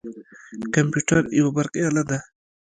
[0.73, 2.17] کمپیوتر یوه برقي اله ده.